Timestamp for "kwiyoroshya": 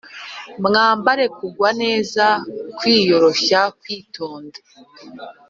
2.77-3.61